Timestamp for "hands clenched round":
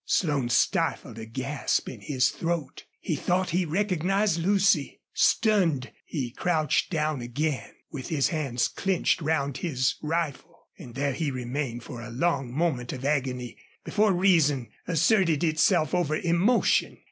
8.29-9.57